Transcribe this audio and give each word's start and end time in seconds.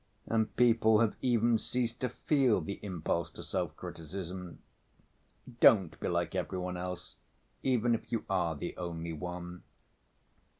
And 0.25 0.55
people 0.55 0.99
have 1.01 1.15
even 1.21 1.59
ceased 1.59 1.99
to 1.99 2.09
feel 2.09 2.59
the 2.59 2.79
impulse 2.81 3.29
to 3.33 3.41
self‐ 3.41 3.75
criticism. 3.75 4.57
Don't 5.59 5.99
be 5.99 6.07
like 6.07 6.33
every 6.33 6.57
one 6.57 6.75
else, 6.75 7.17
even 7.61 7.93
if 7.93 8.11
you 8.11 8.25
are 8.27 8.55
the 8.55 8.75
only 8.77 9.13
one." 9.13 9.61